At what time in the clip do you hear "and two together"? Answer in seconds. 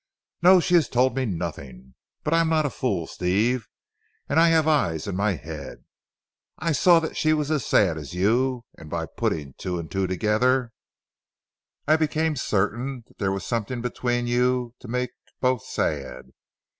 9.77-10.71